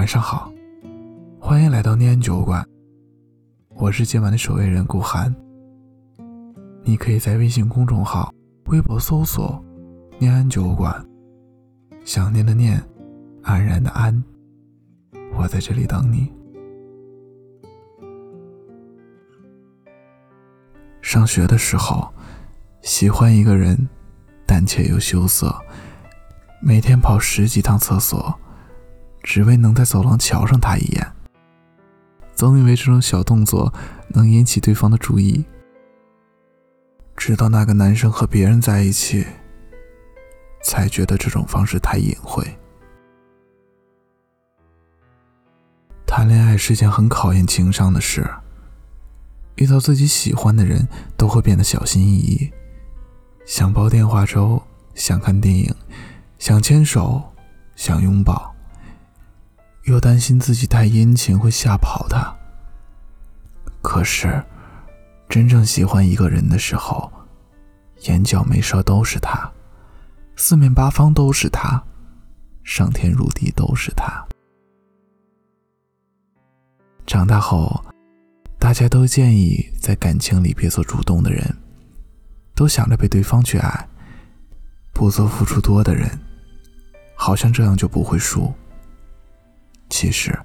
[0.00, 0.50] 晚上好，
[1.38, 2.66] 欢迎来到念安酒馆。
[3.76, 5.30] 我是今晚的守夜人顾寒。
[6.82, 8.32] 你可以在微信公众号、
[8.68, 9.62] 微博搜索
[10.18, 11.06] “念安酒馆”，
[12.02, 12.82] 想念的念，
[13.42, 14.24] 安然的安。
[15.34, 16.32] 我在这里等你。
[21.02, 22.10] 上学的时候，
[22.80, 23.86] 喜欢一个人，
[24.46, 25.54] 胆怯又羞涩，
[26.62, 28.34] 每天跑十几趟厕所。
[29.22, 31.12] 只为能在走廊瞧上他一眼，
[32.34, 33.72] 总以为这种小动作
[34.08, 35.44] 能引起对方的注意。
[37.16, 39.26] 直到那个男生和别人在一起，
[40.62, 42.42] 才觉得这种方式太隐晦。
[46.06, 48.28] 谈恋爱是件很考验情商的事，
[49.56, 52.50] 遇到自己喜欢的人都会变得小心翼翼，
[53.44, 54.62] 想煲电话粥，
[54.94, 55.74] 想看电影，
[56.38, 57.22] 想牵手，
[57.76, 58.49] 想拥抱。
[59.84, 62.34] 又担心自己太殷勤会吓跑他。
[63.82, 64.42] 可是，
[65.28, 67.10] 真正喜欢一个人的时候，
[68.02, 69.50] 眼角眉梢都是他，
[70.36, 71.82] 四面八方都是他，
[72.62, 74.26] 上天入地都是他。
[77.06, 77.84] 长大后，
[78.58, 81.56] 大家都建议在感情里别做主动的人，
[82.54, 83.88] 都想着被对方去爱，
[84.92, 86.08] 不做付出多的人，
[87.14, 88.52] 好像这样就不会输。
[89.90, 90.38] 其实，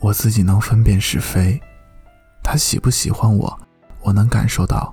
[0.00, 1.60] 我自己能分辨是非，
[2.42, 3.60] 他喜不喜欢我，
[4.00, 4.92] 我能感受到。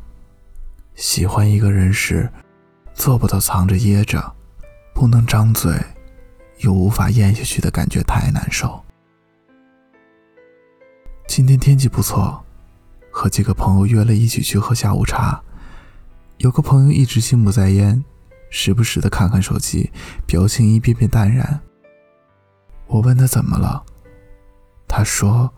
[0.96, 2.30] 喜欢一个人时，
[2.94, 4.36] 做不到藏着掖着，
[4.94, 5.74] 不能张嘴，
[6.60, 8.84] 又无法咽下去的感觉太难受。
[11.26, 12.44] 今天天气不错，
[13.10, 15.42] 和几个朋友约了一起去喝下午茶。
[16.38, 18.04] 有个朋友一直心不在焉，
[18.50, 19.92] 时不时的看看手机，
[20.26, 21.62] 表情一遍遍淡然。
[22.88, 23.84] 我问他怎么了，
[24.88, 25.54] 他说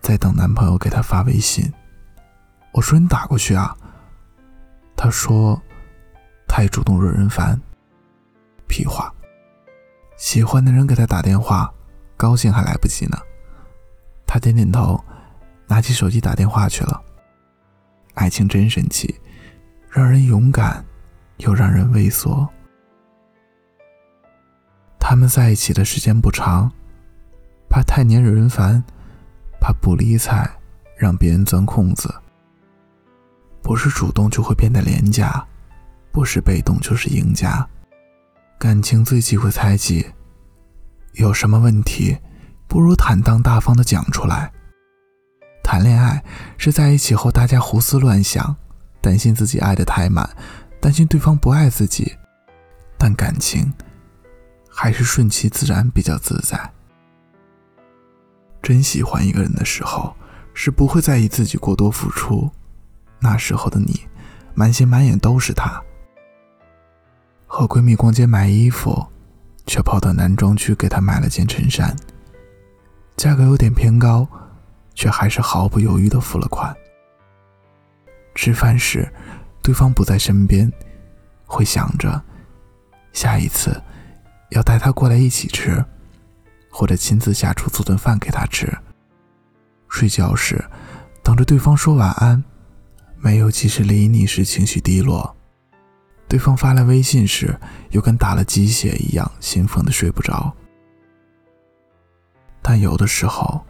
[0.00, 1.72] 在等男朋友给他发微信。
[2.72, 3.76] 我说你打过去啊。
[4.96, 5.60] 他说
[6.48, 7.60] 太主动惹人烦。
[8.66, 9.12] 屁话，
[10.16, 11.72] 喜欢的人给他打电话，
[12.16, 13.16] 高兴还来不及呢。
[14.26, 15.02] 他点点头，
[15.66, 17.00] 拿起手机打电话去了。
[18.14, 19.18] 爱情真神奇，
[19.88, 20.84] 让人勇敢，
[21.38, 22.46] 又让人畏缩。
[25.10, 26.70] 他们在一起的时间不长，
[27.66, 28.84] 怕太黏惹人烦，
[29.58, 30.46] 怕不理睬
[30.98, 32.14] 让别人钻空子。
[33.62, 35.42] 不是主动就会变得廉价，
[36.12, 37.66] 不是被动就是赢家。
[38.58, 40.04] 感情最忌讳猜忌，
[41.14, 42.18] 有什么问题，
[42.66, 44.52] 不如坦荡大方的讲出来。
[45.64, 46.22] 谈恋爱
[46.58, 48.54] 是在一起后大家胡思乱想，
[49.00, 50.28] 担心自己爱的太满，
[50.82, 52.14] 担心对方不爱自己，
[52.98, 53.72] 但感情。
[54.80, 56.72] 还是顺其自然比较自在。
[58.62, 60.14] 真喜欢一个人的时候，
[60.54, 62.48] 是不会在意自己过多付出。
[63.18, 64.06] 那时候的你，
[64.54, 65.82] 满心满眼都是他。
[67.44, 69.04] 和闺蜜逛街买衣服，
[69.66, 71.96] 却跑到男装区给她买了件衬衫，
[73.16, 74.28] 价格有点偏高，
[74.94, 76.72] 却还是毫不犹豫的付了款。
[78.36, 79.12] 吃饭时，
[79.60, 80.72] 对方不在身边，
[81.46, 82.22] 会想着
[83.12, 83.82] 下一次。
[84.50, 85.84] 要带他过来一起吃，
[86.70, 88.72] 或者亲自下厨做顿饭给他吃。
[89.88, 90.64] 睡觉时，
[91.22, 92.42] 等着对方说晚安，
[93.18, 95.34] 没有及时理你时情绪低落。
[96.28, 97.58] 对方发来微信时，
[97.90, 100.54] 又跟打了鸡血一样兴奋的睡不着。
[102.60, 103.64] 但有的时候，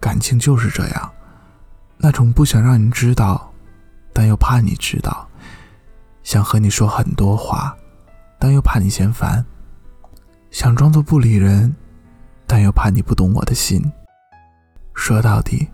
[0.00, 1.12] 感情就是这样，
[1.96, 3.52] 那种不想让你知道，
[4.12, 5.28] 但又怕你知道，
[6.24, 7.76] 想和你说很多话，
[8.40, 9.46] 但又怕你嫌烦。
[10.56, 11.76] 想装作不理人，
[12.46, 13.92] 但又怕你不懂我的心。
[14.94, 15.68] 说到底，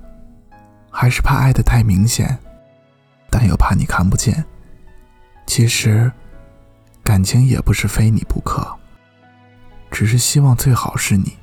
[0.90, 2.36] 还是怕爱的太明显，
[3.30, 4.44] 但又怕你看不见。
[5.46, 6.10] 其实，
[7.04, 8.76] 感情也不是非你不可，
[9.88, 11.34] 只是希望最好是你。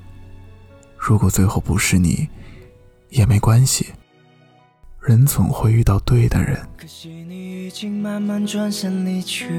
[0.98, 2.28] 如果最后不是你，
[3.08, 3.94] 也没关系。
[5.00, 6.60] 人总会遇到对的人。
[6.76, 9.50] 可惜你已经慢慢转身离去。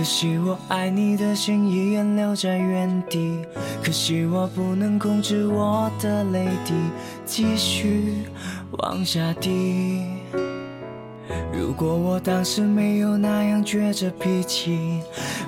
[0.00, 3.44] 可惜我爱你的心依然留在原地，
[3.84, 6.72] 可惜我不能控制我的泪滴
[7.26, 8.22] 继续
[8.78, 10.00] 往下滴。
[11.52, 15.02] 如果我当时没有那样倔着脾气，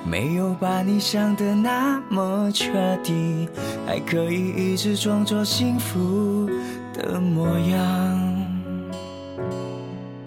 [0.05, 2.67] 没有把你想的那么彻
[3.03, 3.49] 底，
[3.87, 6.47] 还可以一直装作幸福
[6.93, 8.39] 的模样。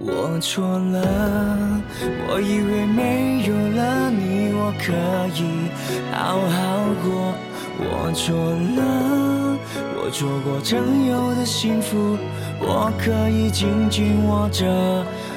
[0.00, 1.80] 我错了，
[2.28, 3.25] 我以为没，
[4.78, 4.92] 可
[5.34, 5.70] 以
[6.12, 6.56] 好好
[7.02, 7.34] 过。
[7.78, 8.34] 我错
[8.76, 9.58] 了，
[9.98, 12.16] 我错过曾有的幸福，
[12.58, 14.64] 我可以紧紧握着。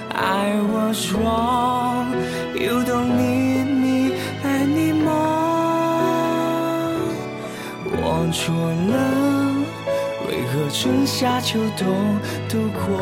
[0.07, 2.15] I was wrong,
[2.55, 5.09] you don't need me anymore。
[7.91, 8.55] 我错
[8.89, 8.95] 了，
[10.29, 11.85] 为何春夏秋冬
[12.47, 12.97] 都过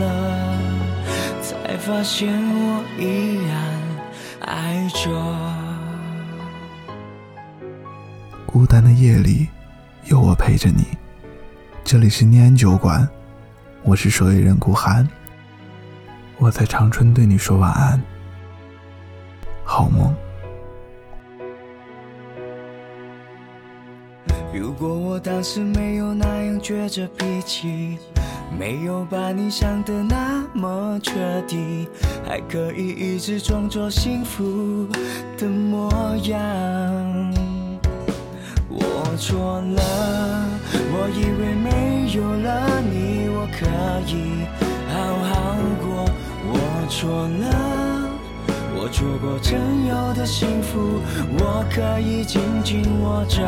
[0.00, 0.04] 了，
[1.40, 3.56] 才发现我依然
[4.40, 5.65] 爱着。
[8.56, 9.48] 孤单的夜里，
[10.06, 10.86] 有我陪着你。
[11.84, 13.06] 这里是念安酒馆，
[13.82, 15.06] 我是守夜人顾寒。
[16.38, 18.00] 我在长春对你说晚安，
[19.62, 20.10] 好梦。
[24.54, 27.98] 如果我当时没有那样倔着脾气，
[28.58, 31.86] 没有把你想的那么彻底，
[32.26, 34.88] 还可以一直装作幸福
[35.36, 37.45] 的模样。
[39.16, 39.82] 错了，
[40.92, 41.68] 我以为没
[42.12, 43.64] 有了你，我可
[44.06, 44.46] 以
[44.92, 45.34] 好好
[45.80, 45.86] 过。
[46.48, 46.52] 我
[46.88, 47.44] 错了，
[48.76, 51.00] 我错过曾有的幸福，
[51.38, 53.42] 我可以紧紧握着。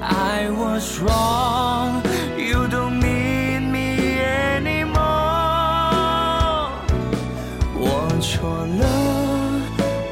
[0.00, 2.02] I was wrong,
[2.36, 4.18] you don't need me
[4.58, 4.96] anymore。
[7.74, 8.84] 我错了，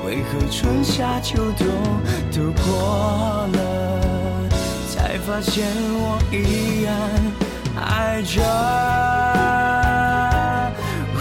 [0.06, 1.66] 为何春夏秋冬
[2.32, 2.66] 都过
[3.52, 3.65] 了？
[5.26, 6.94] 发现我依然
[7.74, 8.40] 爱着。
[11.16, 11.20] 呼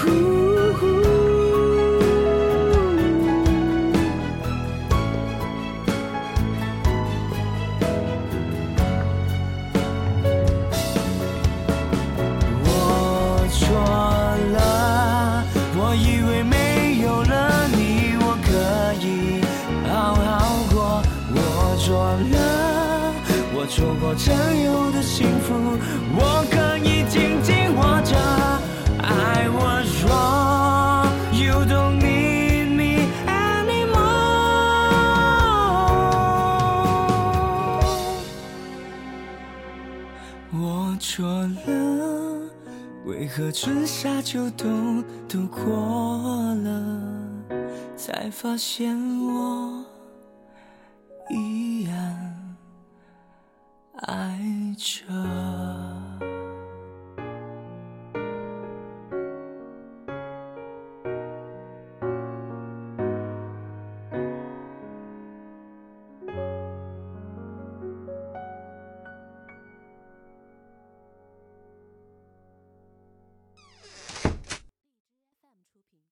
[0.77, 0.85] 呼
[12.63, 12.67] 我
[13.49, 13.57] 错
[14.53, 15.43] 了
[15.75, 18.47] 我以为没有了你我可
[19.03, 19.41] 以
[19.89, 21.01] 好好过。
[21.33, 22.75] 我错了。
[23.57, 25.53] 我错过曾有的幸福，
[26.13, 28.13] 我可以紧紧握着。
[29.01, 33.95] I was wrong, you don't need me anymore。
[40.51, 41.25] 我错
[41.65, 42.51] 了，
[43.05, 47.01] 为何春夏秋冬都过了，
[47.95, 49.64] 才发现我。